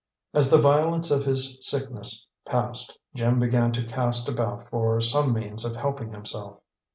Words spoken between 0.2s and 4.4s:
As the violence of his sickness passed, Jim began to cast